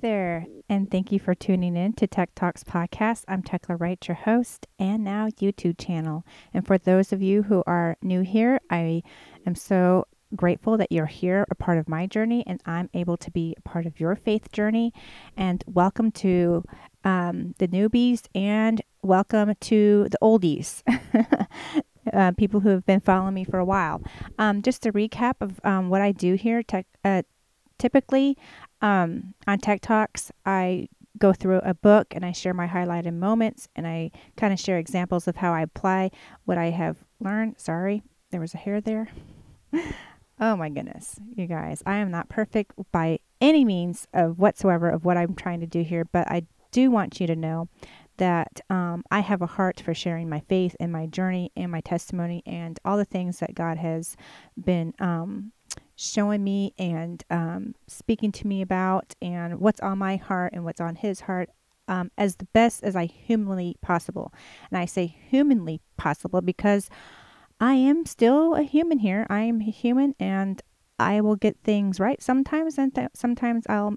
[0.00, 3.24] there, and thank you for tuning in to Tech Talks Podcast.
[3.26, 6.24] I'm Tekla Wright, your host, and now YouTube channel.
[6.54, 9.02] And for those of you who are new here, I
[9.46, 10.06] am so
[10.36, 13.62] grateful that you're here, a part of my journey, and I'm able to be a
[13.62, 14.92] part of your faith journey.
[15.36, 16.64] And welcome to
[17.04, 20.82] um, the newbies, and welcome to the oldies.
[22.12, 24.00] uh, people who have been following me for a while.
[24.38, 26.62] Um, just a recap of um, what I do here.
[26.62, 27.22] Tech, uh,
[27.78, 28.36] typically,
[28.80, 33.68] um, on Tech Talks, I go through a book and I share my highlighted moments
[33.74, 36.10] and I kind of share examples of how I apply
[36.44, 37.58] what I have learned.
[37.58, 39.08] Sorry, there was a hair there.
[40.40, 45.04] oh my goodness, you guys, I am not perfect by any means of whatsoever of
[45.04, 47.68] what I'm trying to do here, but I do want you to know
[48.18, 51.80] that um, I have a heart for sharing my faith and my journey and my
[51.80, 54.16] testimony and all the things that God has
[54.62, 55.52] been um,
[56.00, 60.80] showing me and um, speaking to me about and what's on my heart and what's
[60.80, 61.50] on his heart
[61.88, 64.32] um, as the best as I humanly possible.
[64.70, 66.88] And I say humanly possible because
[67.60, 69.26] I am still a human here.
[69.28, 70.62] I am human and
[71.00, 73.96] I will get things right sometimes and th- sometimes I'll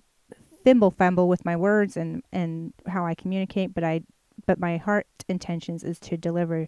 [0.63, 4.02] thimble fumble with my words and, and how I communicate, but I
[4.47, 6.66] but my heart intentions is to deliver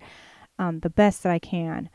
[0.59, 1.89] um, the best that I can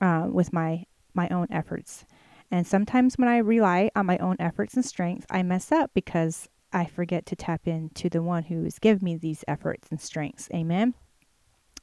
[0.00, 2.04] uh, with my my own efforts.
[2.52, 6.50] And sometimes when I rely on my own efforts and strength, I mess up because
[6.70, 10.50] I forget to tap into the one who has given me these efforts and strengths.
[10.54, 10.92] Amen.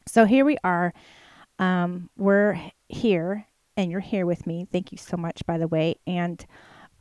[0.06, 0.94] So here we are.
[1.58, 4.67] Um, we're here, and you're here with me.
[4.72, 5.95] Thank you so much, by the way.
[6.06, 6.45] And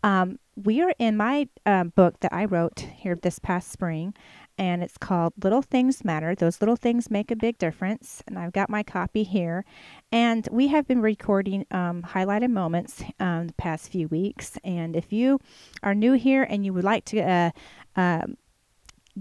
[0.03, 4.15] um, we are in my um, book that I wrote here this past spring,
[4.57, 6.35] and it's called Little Things Matter.
[6.35, 8.23] Those little things make a big difference.
[8.27, 9.65] And I've got my copy here.
[10.11, 14.59] And we have been recording um, highlighted moments um, the past few weeks.
[14.65, 15.39] And if you
[15.83, 17.51] are new here and you would like to uh,
[17.95, 18.27] uh,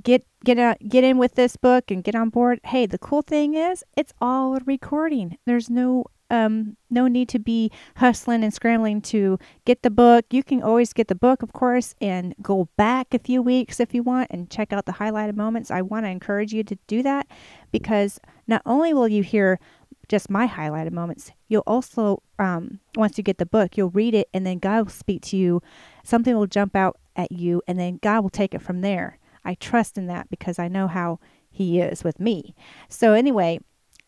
[0.02, 3.22] get get uh, get in with this book and get on board, hey, the cool
[3.22, 5.38] thing is it's all recording.
[5.46, 10.26] There's no um, no need to be hustling and scrambling to get the book.
[10.32, 13.94] You can always get the book, of course, and go back a few weeks if
[13.94, 15.72] you want and check out the highlighted moments.
[15.72, 17.28] I want to encourage you to do that
[17.72, 19.60] because not only will you hear
[20.08, 24.30] just my highlighted moments, you'll also, um, once you get the book, you'll read it
[24.34, 25.62] and then God will speak to you.
[26.04, 29.20] Something will jump out at you and then God will take it from there.
[29.44, 32.54] I trust in that because I know how He is with me.
[32.90, 33.60] So, anyway,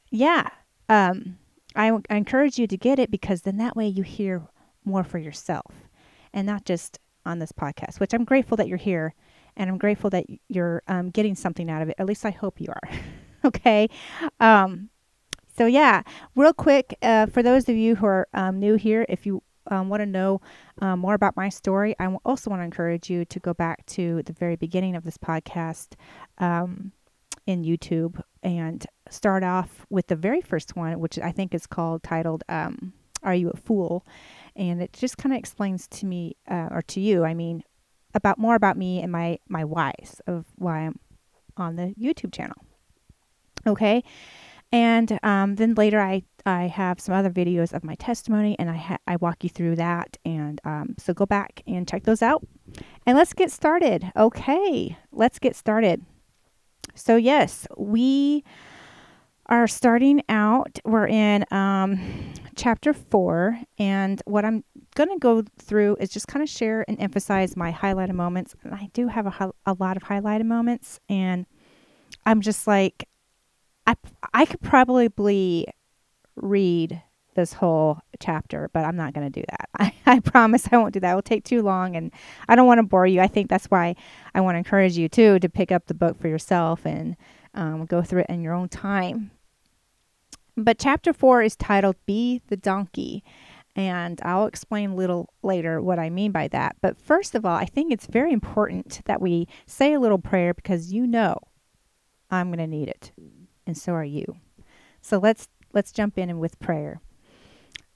[0.10, 0.50] yeah.
[0.88, 1.38] Um,
[1.76, 4.44] I, encourage you to get it because then that way you hear
[4.86, 5.72] more for yourself
[6.34, 9.14] and not just on this podcast, which I'm grateful that you're here
[9.56, 11.96] and I'm grateful that you're um, getting something out of it.
[12.00, 12.90] At least I hope you are.
[13.46, 13.90] okay.
[14.40, 14.90] Um,
[15.56, 16.04] so, yeah,
[16.36, 19.90] real quick, uh, for those of you who are um, new here, if you um,
[19.90, 20.42] want to know
[20.82, 24.24] um, more about my story, I also want to encourage you to go back to
[24.24, 25.96] the very beginning of this podcast
[26.38, 26.94] um,
[27.46, 32.04] in YouTube and start off with the very first one, which I think is called
[32.04, 32.94] titled um,
[33.24, 34.06] "Are You a Fool?"
[34.56, 37.64] and it just kind of explains to me uh, or to you, I mean,
[38.14, 41.00] about more about me and my my whys of why I'm
[41.58, 42.58] on the YouTube channel.
[43.66, 44.04] Okay,
[44.72, 48.76] and um, then later I I have some other videos of my testimony, and I
[48.76, 52.46] ha- I walk you through that, and um, so go back and check those out,
[53.06, 54.12] and let's get started.
[54.16, 56.06] Okay, let's get started.
[56.96, 58.44] So yes, we
[59.50, 60.80] are starting out.
[60.86, 62.00] We're in um,
[62.56, 64.64] chapter four, and what I'm
[64.96, 68.56] going to go through is just kind of share and emphasize my highlighted moments.
[68.64, 71.46] And I do have a, a lot of highlighted moments, and
[72.26, 73.10] I'm just like,
[73.88, 73.96] I
[74.34, 75.66] I could probably
[76.36, 77.02] read
[77.36, 79.70] this whole chapter, but I'm not going to do that.
[79.80, 81.12] I, I promise I won't do that.
[81.12, 82.12] It will take too long, and
[82.48, 83.20] I don't want to bore you.
[83.20, 83.96] I think that's why
[84.36, 87.16] I want to encourage you too to pick up the book for yourself and
[87.56, 89.32] um, go through it in your own time.
[90.64, 93.24] But chapter four is titled Be the Donkey.
[93.76, 96.76] And I'll explain a little later what I mean by that.
[96.82, 100.54] But first of all, I think it's very important that we say a little prayer
[100.54, 101.38] because you know
[102.30, 103.12] I'm going to need it.
[103.66, 104.36] And so are you.
[105.02, 107.00] So let's let's jump in with prayer.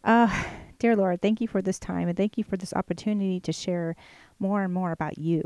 [0.03, 0.43] Uh,
[0.79, 3.95] dear Lord, thank you for this time and thank you for this opportunity to share
[4.39, 5.43] more and more about you.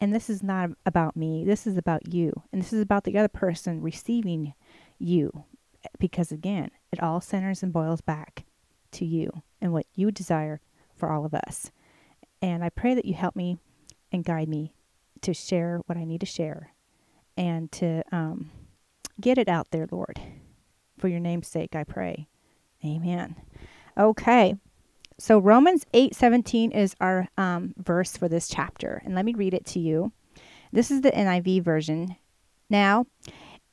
[0.00, 1.44] And this is not about me.
[1.44, 2.32] This is about you.
[2.52, 4.54] And this is about the other person receiving
[5.00, 5.44] you
[5.98, 8.44] because again, it all centers and boils back
[8.92, 10.60] to you and what you desire
[10.96, 11.70] for all of us.
[12.42, 13.58] And I pray that you help me
[14.12, 14.72] and guide me
[15.22, 16.72] to share what I need to share
[17.36, 18.50] and to um,
[19.20, 20.20] get it out there, Lord.
[20.98, 22.28] For your name's sake, I pray.
[22.84, 23.36] Amen.
[23.96, 24.54] Okay,
[25.20, 29.66] So Romans 8:17 is our um, verse for this chapter, and let me read it
[29.66, 30.12] to you.
[30.72, 32.14] This is the NIV version.
[32.70, 33.06] Now,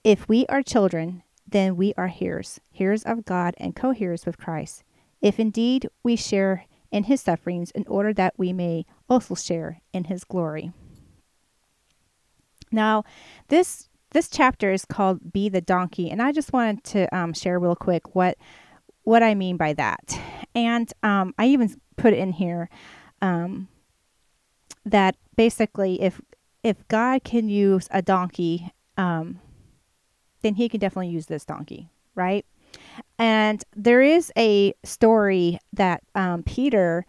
[0.04, 4.83] if we are children, then we are heirs, heirs of God and co-heirs with Christ.
[5.21, 10.06] If indeed we share in his sufferings in order that we may also share in
[10.06, 10.71] his glory.
[12.71, 13.03] Now,
[13.50, 17.59] this this chapter is called "Be the Donkey," and I just wanted to um, share
[17.59, 18.38] real quick what
[19.03, 20.19] what I mean by that.
[20.53, 22.69] And um, I even put it in here
[23.21, 23.68] um,
[24.86, 26.21] that basically, if
[26.63, 29.39] if God can use a donkey, um,
[30.45, 32.45] then He can definitely use this donkey, right?
[33.18, 37.06] And there is a story that um, Peter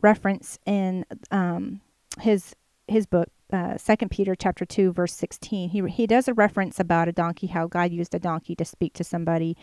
[0.00, 1.80] referenced in um,
[2.20, 2.54] his
[2.86, 5.68] his book, uh, Second Peter chapter two, verse sixteen.
[5.68, 8.94] He he does a reference about a donkey, how God used a donkey to speak
[8.94, 9.56] to somebody.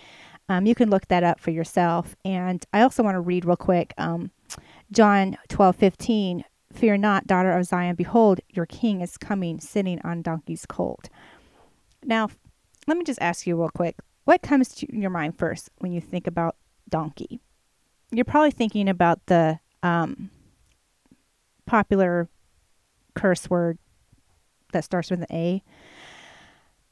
[0.47, 2.15] Um, you can look that up for yourself.
[2.23, 4.31] And I also want to read real quick, um,
[4.91, 6.43] John twelve fifteen.
[6.73, 7.95] Fear not, daughter of Zion.
[7.95, 11.07] Behold, your king is coming, sitting on donkey's colt.
[12.03, 12.27] Now,
[12.87, 13.95] let me just ask you real quick
[14.25, 16.55] what comes to your mind first when you think about
[16.89, 17.39] donkey?
[18.11, 20.29] You're probably thinking about the um,
[21.65, 22.27] popular
[23.13, 23.77] curse word
[24.73, 25.63] that starts with an A.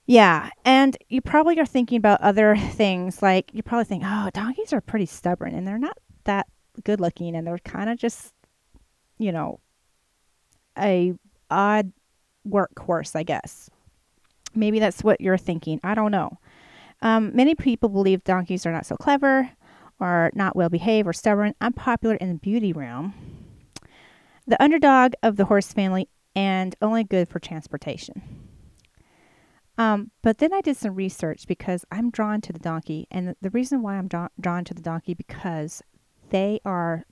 [0.05, 4.73] Yeah, and you probably are thinking about other things like you probably think, oh, donkeys
[4.73, 6.47] are pretty stubborn and they're not that
[6.83, 8.33] good looking and they're kind of just,
[9.17, 9.59] you know,
[10.77, 11.13] a
[11.49, 11.93] odd
[12.47, 13.69] workhorse, I guess.
[14.55, 15.79] Maybe that's what you're thinking.
[15.83, 16.37] I don't know.
[17.01, 19.49] Um, many people believe donkeys are not so clever
[19.99, 23.13] or not well behaved or stubborn, unpopular in the beauty realm.
[24.47, 28.43] The underdog of the horse family and only good for transportation.
[29.77, 33.49] Um, but then I did some research because I'm drawn to the donkey, and the,
[33.49, 35.81] reason why I'm drawn, drawn to the donkey because
[36.29, 37.05] they are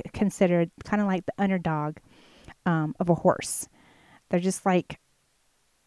[0.00, 1.96] c- considered kind of like the underdog
[2.66, 3.68] um, of a horse.
[4.30, 4.98] They're just like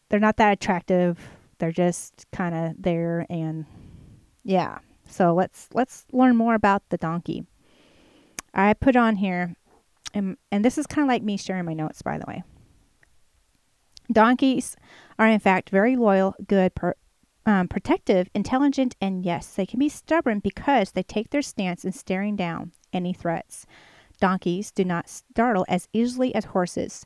[0.10, 1.20] they're not that attractive
[1.60, 3.66] they're just kind of there and
[4.44, 4.80] yeah.
[5.08, 7.46] So let's let's learn more about the donkey.
[8.54, 9.56] I put on here
[10.14, 12.44] and, and this is kind of like me sharing my notes by the way.
[14.12, 14.76] Donkeys
[15.20, 16.94] are in fact very loyal, good, per,
[17.46, 21.92] um, protective, intelligent, and yes, they can be stubborn because they take their stance in
[21.92, 23.66] staring down any threats.
[24.20, 27.06] Donkeys do not startle as easily as horses.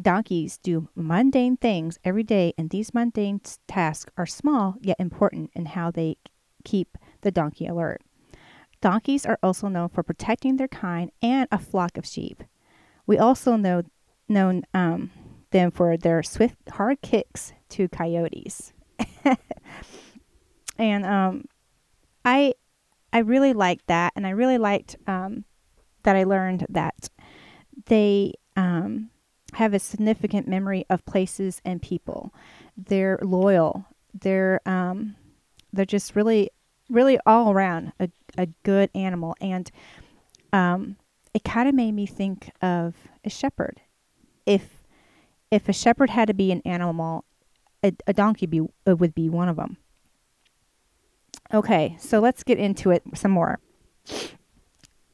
[0.00, 5.66] Donkeys do mundane things every day, and these mundane tasks are small yet important in
[5.66, 6.16] how they
[6.64, 8.02] keep the donkey alert.
[8.80, 12.42] Donkeys are also known for protecting their kind and a flock of sheep.
[13.06, 13.82] We also know
[14.28, 15.10] known um,
[15.50, 18.72] them for their swift, hard kicks to coyotes.
[20.78, 21.44] and um,
[22.24, 22.54] I
[23.12, 25.44] I really liked that, and I really liked um,
[26.02, 27.10] that I learned that
[27.86, 29.10] they um,
[29.54, 32.32] have a significant memory of places and people.
[32.76, 33.86] They're loyal.
[34.18, 35.16] They're um,
[35.72, 36.50] they're just really,
[36.88, 39.34] really all around a, a good animal.
[39.40, 39.70] And
[40.52, 40.96] um,
[41.34, 42.94] it kind of made me think of
[43.24, 43.80] a shepherd.
[44.46, 44.82] If
[45.50, 47.24] if a shepherd had to be an animal,
[47.82, 49.76] a, a donkey be uh, would be one of them.
[51.52, 53.60] Okay, so let's get into it some more.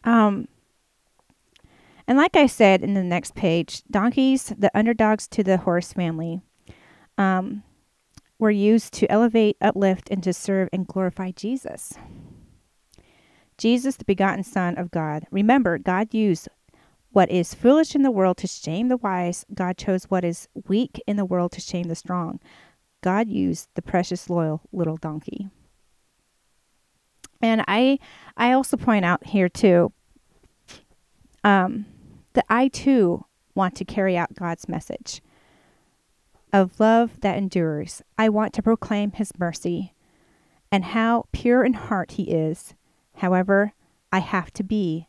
[0.04, 0.46] Um,
[2.08, 6.40] and like I said in the next page, donkeys, the underdogs to the horse family,
[7.18, 7.62] um,
[8.38, 11.92] were used to elevate, uplift, and to serve and glorify Jesus.
[13.58, 15.26] Jesus, the begotten Son of God.
[15.30, 16.48] Remember, God used
[17.10, 19.44] what is foolish in the world to shame the wise.
[19.52, 22.40] God chose what is weak in the world to shame the strong.
[23.02, 25.50] God used the precious, loyal little donkey.
[27.42, 27.98] And I,
[28.36, 29.92] I also point out here too.
[31.44, 31.84] Um,
[32.34, 35.20] that I too want to carry out God's message
[36.52, 38.02] of love that endures.
[38.16, 39.94] I want to proclaim his mercy
[40.70, 42.74] and how pure in heart he is.
[43.16, 43.72] However,
[44.12, 45.08] I have to be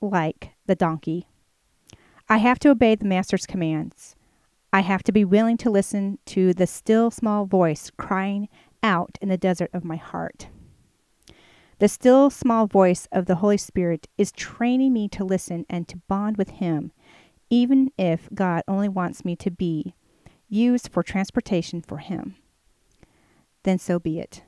[0.00, 1.28] like the donkey.
[2.28, 4.14] I have to obey the master's commands.
[4.72, 8.48] I have to be willing to listen to the still small voice crying
[8.82, 10.48] out in the desert of my heart.
[11.78, 15.98] The still small voice of the Holy Spirit is training me to listen and to
[16.08, 16.90] bond with Him,
[17.50, 19.94] even if God only wants me to be
[20.48, 22.34] used for transportation for Him.
[23.62, 24.42] Then so be it.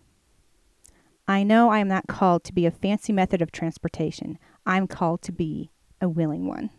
[1.28, 4.36] I know I am not called to be a fancy method of transportation.
[4.66, 5.70] I'm called to be
[6.00, 6.70] a willing one.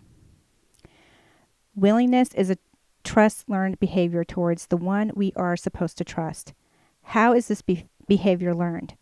[1.74, 2.58] Willingness is a
[3.06, 6.54] trust learned behavior towards the one we are supposed to trust.
[7.04, 8.96] How is this be- behavior learned?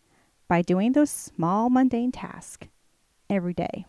[0.50, 2.66] By doing those small mundane tasks
[3.30, 3.86] every day.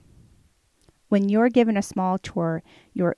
[1.09, 2.61] When you're given a small chore,
[2.93, 3.15] you're,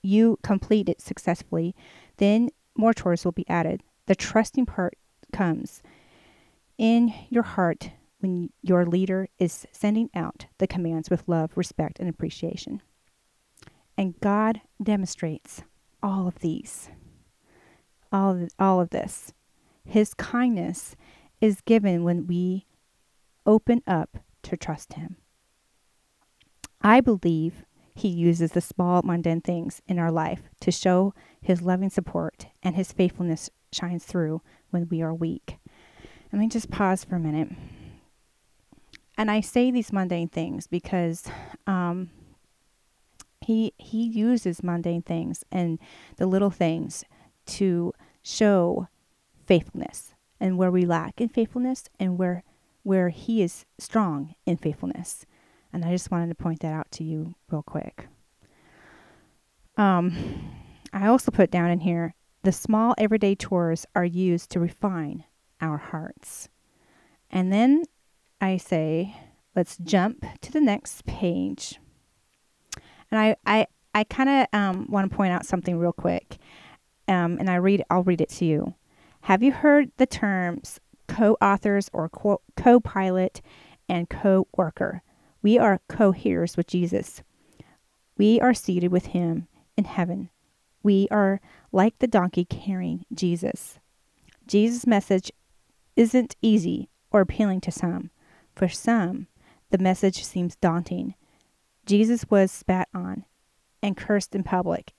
[0.00, 1.76] you complete it successfully,
[2.16, 3.82] then more chores will be added.
[4.06, 4.96] The trusting part
[5.34, 5.82] comes
[6.78, 7.90] in your heart
[8.20, 12.80] when your leader is sending out the commands with love, respect, and appreciation.
[13.98, 15.62] And God demonstrates
[16.02, 16.88] all of these,
[18.10, 19.34] all all of this.
[19.84, 20.96] His kindness
[21.40, 22.64] is given when we
[23.48, 25.16] open up to trust Him.
[26.80, 27.64] I believe
[27.94, 32.76] He uses the small, mundane things in our life to show His loving support, and
[32.76, 35.58] His faithfulness shines through when we are weak.
[36.32, 37.48] Let me just pause for a minute.
[39.16, 41.24] And I say these mundane things because
[41.66, 42.10] um,
[43.40, 45.78] he he uses mundane things and
[46.16, 47.04] the little things
[47.46, 48.88] to show
[49.46, 52.44] faithfulness and where we lack in faithfulness and where
[52.88, 55.26] where he is strong in faithfulness.
[55.74, 58.08] And I just wanted to point that out to you real quick.
[59.76, 60.54] Um,
[60.90, 62.14] I also put down in here
[62.44, 65.24] the small everyday chores are used to refine
[65.60, 66.48] our hearts.
[67.30, 67.84] And then
[68.40, 69.14] I say,
[69.54, 71.78] let's jump to the next page.
[73.10, 76.38] And I, I, I kind of um, want to point out something real quick.
[77.06, 78.74] Um, and I read, I'll read it to you.
[79.22, 80.80] Have you heard the terms
[81.18, 83.42] co-authors or co-pilot
[83.88, 85.02] and co-worker?
[85.42, 87.22] We are co-heirs with Jesus.
[88.16, 90.30] We are seated with him in heaven.
[90.82, 91.40] We are
[91.72, 93.78] like the donkey carrying Jesus.
[94.46, 95.32] Jesus' message
[95.96, 98.10] isn't easy or appealing to some.
[98.54, 99.26] For some,
[99.70, 101.14] the message seems daunting.
[101.84, 103.24] Jesus was spat on
[103.82, 104.92] and cursed in public,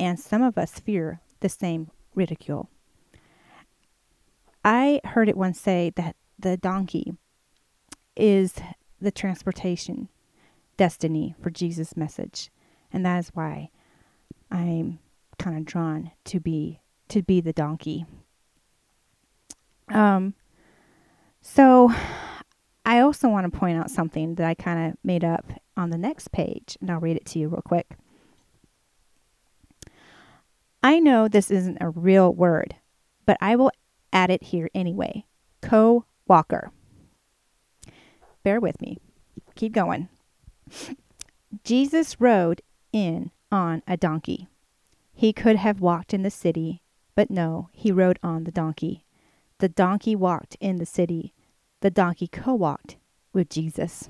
[0.00, 2.70] and some of us fear the same ridicule.
[4.64, 7.14] I heard it once say that the donkey
[8.16, 8.54] is
[9.00, 10.08] the transportation
[10.76, 12.50] destiny for Jesus' message,
[12.92, 13.70] and that is why
[14.50, 14.98] I'm
[15.38, 18.04] kind of drawn to be to be the donkey.
[19.88, 20.34] Um,
[21.40, 21.92] so
[22.84, 25.46] I also want to point out something that I kind of made up
[25.76, 27.96] on the next page, and I'll read it to you real quick.
[30.82, 32.76] I know this isn't a real word,
[33.26, 33.72] but I will
[34.12, 35.24] add it here anyway.
[35.60, 36.70] Co walker.
[38.42, 38.98] Bear with me.
[39.54, 40.08] Keep going.
[41.64, 42.62] Jesus rode
[42.92, 44.48] in on a donkey.
[45.12, 46.82] He could have walked in the city,
[47.14, 49.04] but no, he rode on the donkey.
[49.58, 51.34] The donkey walked in the city.
[51.80, 52.96] The donkey co walked
[53.32, 54.08] with Jesus.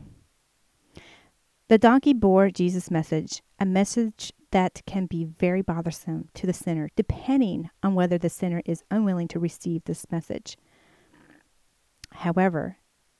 [1.68, 6.88] The donkey bore Jesus' message, a message that can be very bothersome to the sinner,
[6.96, 10.56] depending on whether the sinner is unwilling to receive this message.
[12.10, 12.78] However,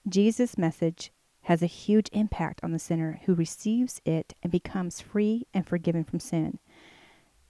[0.08, 1.12] Jesus' message
[1.42, 6.02] has a huge impact on the sinner who receives it and becomes free and forgiven
[6.02, 6.58] from sin.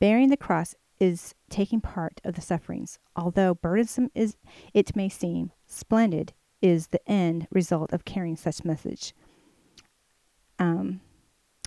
[0.01, 2.99] Bearing the cross is taking part of the sufferings.
[3.15, 4.37] Although burdensome is
[4.75, 9.15] it may seem, splendid is the end result of carrying such message.
[10.59, 11.01] Um,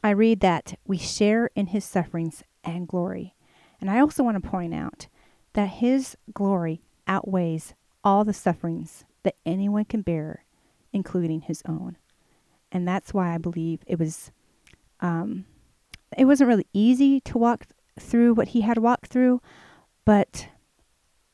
[0.04, 3.36] I read that we share in his sufferings and glory.
[3.80, 5.08] And I also want to point out
[5.54, 10.46] that his glory outweighs all the sufferings that anyone can bear,
[10.92, 11.98] including his own.
[12.72, 14.32] And that's why I believe it was
[15.02, 15.46] um,
[16.18, 17.66] it wasn't really easy to walk
[18.00, 19.42] through what he had walked through,
[20.06, 20.48] but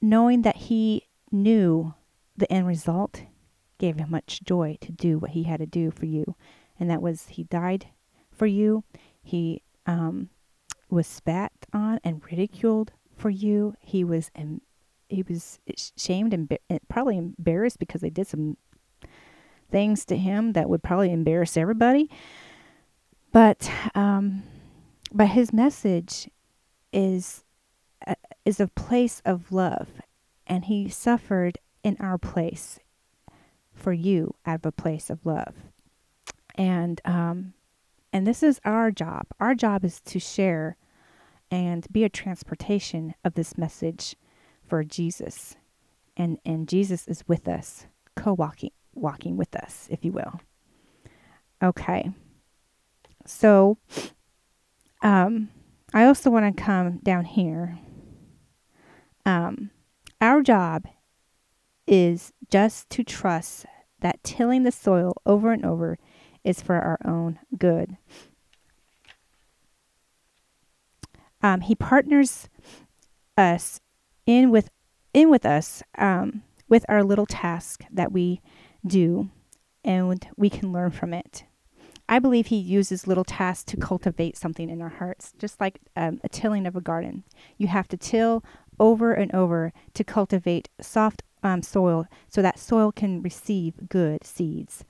[0.01, 1.93] knowing that he knew
[2.35, 3.23] the end result
[3.77, 6.35] gave him much joy to do what he had to do for you.
[6.79, 7.88] And that was he died
[8.31, 8.84] for you.
[9.24, 10.29] He um,
[10.89, 13.75] was spat on and ridiculed for you.
[13.79, 14.62] He was um,
[15.10, 15.60] he was
[15.96, 16.51] shamed and
[16.89, 18.57] probably embarrassed because they did some
[19.72, 22.10] things to him that would probably embarrass everybody.
[23.31, 24.43] But um,
[25.12, 26.29] but his message
[26.93, 27.43] is
[28.05, 28.15] a,
[28.46, 29.88] is a place of love,
[30.46, 32.79] and He suffered in our place
[33.74, 35.55] for you out of a place of love.
[36.57, 37.53] And um,
[38.11, 39.27] and this is our job.
[39.39, 40.77] Our job is to share
[41.51, 44.15] and be a transportation of this message
[44.67, 45.55] for Jesus.
[46.15, 47.85] And and Jesus is with us,
[48.15, 50.41] co-walking walking with us, if you will.
[51.61, 52.11] Okay.
[53.25, 53.77] So
[55.01, 55.49] um
[55.93, 57.79] I also want to come down here.
[59.25, 59.71] Um,
[60.19, 60.85] our job
[61.85, 63.65] is just to trust
[64.01, 65.97] that tilling the soil over and over
[66.47, 67.97] is for our own good.
[71.41, 72.49] Um, he partners
[73.37, 73.79] us
[74.25, 74.69] in with
[75.13, 78.41] in with us um, with our little task that we
[78.85, 79.29] do,
[79.83, 81.43] and we can learn from it.
[82.09, 86.19] I believe He uses little tasks to cultivate something in our hearts, just like um,
[86.23, 87.23] a tilling of a garden.
[87.57, 88.43] You have to till
[88.79, 94.85] over and over to cultivate soft um, soil so that soil can receive good seeds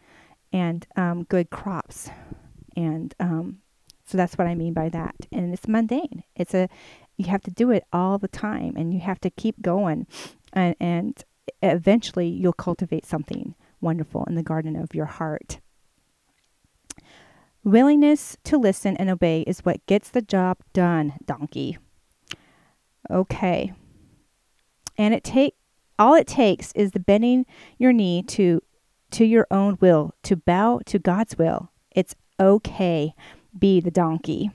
[0.51, 2.09] and um, good crops.
[2.75, 3.59] And um,
[4.05, 5.15] so that's what I mean by that.
[5.31, 6.23] And it's mundane.
[6.35, 6.69] It's a
[7.17, 10.05] you have to do it all the time, and you have to keep going,
[10.53, 11.23] and, and
[11.63, 15.59] eventually you'll cultivate something wonderful in the garden of your heart.
[17.63, 21.77] Willingness to listen and obey is what gets the job done, donkey.
[23.09, 23.73] Okay.
[24.97, 25.55] And it take
[25.99, 27.45] all it takes is the bending
[27.79, 28.61] your knee to
[29.11, 31.71] to your own will, to bow to God's will.
[31.91, 33.13] It's okay.
[33.57, 34.51] Be the donkey.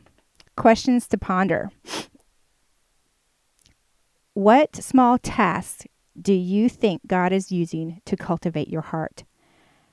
[0.56, 1.70] Questions to ponder.
[4.34, 5.86] What small tasks
[6.20, 9.24] do you think God is using to cultivate your heart?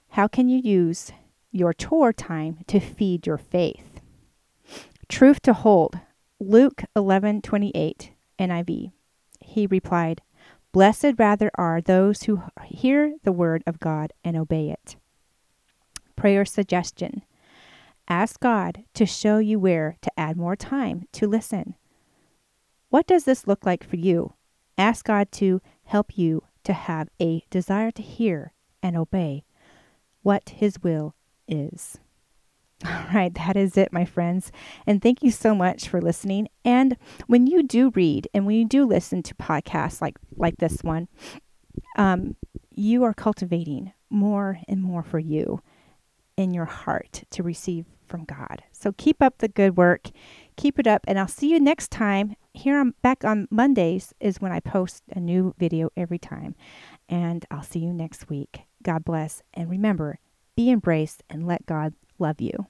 [0.09, 1.11] How can you use
[1.51, 4.01] your tour time to feed your faith?
[5.07, 5.99] Truth to hold.
[6.39, 8.91] Luke 11:28 NIV.
[9.41, 10.21] He replied,
[10.71, 14.95] Blessed rather are those who hear the word of God and obey it.
[16.15, 17.23] Prayer suggestion
[18.07, 21.75] Ask God to show you where to add more time to listen.
[22.89, 24.33] What does this look like for you?
[24.77, 29.43] Ask God to help you to have a desire to hear and obey
[30.23, 31.13] what His will
[31.47, 31.99] is.
[32.85, 34.51] All right, that is it, my friends.
[34.87, 36.47] And thank you so much for listening.
[36.63, 36.95] And
[37.27, 41.09] when you do read and when you do listen to podcasts like like this one,
[41.97, 42.35] um,
[42.73, 45.61] you are cultivating more and more for you
[46.37, 48.63] in your heart to receive from God.
[48.71, 50.07] So keep up the good work.
[50.55, 52.35] Keep it up, and I'll see you next time.
[52.53, 56.55] Here I'm back on Mondays is when I post a new video every time.
[57.07, 58.61] And I'll see you next week.
[58.83, 59.41] God bless.
[59.53, 60.19] And remember,
[60.59, 62.67] be embraced and let God love you.